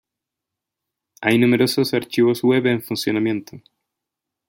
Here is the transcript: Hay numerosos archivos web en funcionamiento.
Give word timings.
Hay 1.21 1.37
numerosos 1.37 1.93
archivos 1.93 2.43
web 2.43 2.65
en 2.65 2.81
funcionamiento. 2.81 3.61